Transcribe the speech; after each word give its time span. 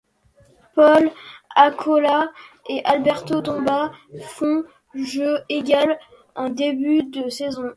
Paul 0.73 1.11
Accola 1.55 2.31
et 2.67 2.83
Alberto 2.85 3.39
Tomba 3.43 3.91
font 4.29 4.63
jeu 4.95 5.37
égal 5.47 5.99
en 6.35 6.49
début 6.49 7.03
de 7.03 7.29
saison. 7.29 7.69